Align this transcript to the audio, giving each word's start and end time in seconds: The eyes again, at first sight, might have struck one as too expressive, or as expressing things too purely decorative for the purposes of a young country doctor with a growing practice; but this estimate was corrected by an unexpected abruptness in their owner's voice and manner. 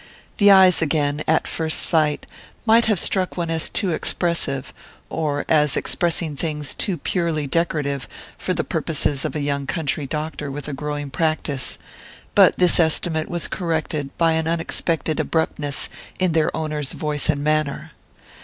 The 0.37 0.49
eyes 0.49 0.81
again, 0.81 1.21
at 1.27 1.45
first 1.45 1.79
sight, 1.79 2.25
might 2.65 2.85
have 2.85 2.99
struck 2.99 3.37
one 3.37 3.51
as 3.51 3.69
too 3.69 3.91
expressive, 3.91 4.73
or 5.11 5.45
as 5.47 5.77
expressing 5.77 6.35
things 6.35 6.73
too 6.73 6.97
purely 6.97 7.45
decorative 7.45 8.07
for 8.35 8.55
the 8.55 8.63
purposes 8.63 9.25
of 9.25 9.35
a 9.35 9.41
young 9.41 9.67
country 9.67 10.07
doctor 10.07 10.49
with 10.49 10.67
a 10.67 10.73
growing 10.73 11.11
practice; 11.11 11.77
but 12.33 12.57
this 12.57 12.79
estimate 12.79 13.29
was 13.29 13.47
corrected 13.47 14.09
by 14.17 14.31
an 14.31 14.47
unexpected 14.47 15.19
abruptness 15.19 15.87
in 16.17 16.31
their 16.31 16.57
owner's 16.57 16.93
voice 16.93 17.29
and 17.29 17.43
manner. 17.43 17.91